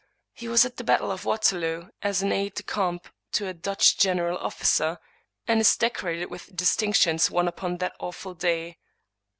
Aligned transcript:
He 0.33 0.47
was 0.47 0.65
at 0.65 0.77
the 0.77 0.83
battle 0.83 1.11
of 1.11 1.25
Waterloo 1.25 1.89
as 2.01 2.23
an 2.23 2.31
aide 2.31 2.55
de 2.55 2.63
camp 2.63 3.07
to 3.33 3.45
a 3.47 3.53
Dutch 3.53 3.99
general 3.99 4.35
officer, 4.39 4.97
and 5.47 5.61
is 5.61 5.77
decorated 5.77 6.25
with 6.25 6.55
distinctions 6.55 7.29
won 7.29 7.47
upon 7.47 7.77
that 7.77 7.93
awful 7.99 8.33
day. 8.33 8.79